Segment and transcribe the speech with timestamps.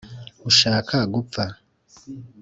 [0.49, 1.43] ushaka gupfa